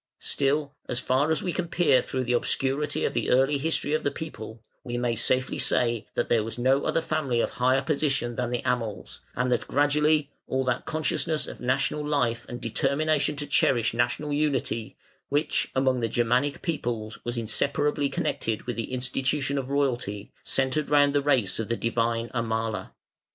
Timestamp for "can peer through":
1.53-2.23